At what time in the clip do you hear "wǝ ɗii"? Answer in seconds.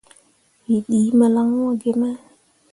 0.65-1.09